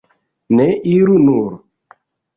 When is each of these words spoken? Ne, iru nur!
Ne, 0.59 0.65
iru 0.93 1.19
nur! 1.27 1.53